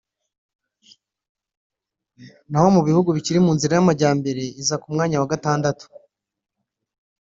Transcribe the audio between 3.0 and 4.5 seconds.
bikiri mu nzira y’amajyambere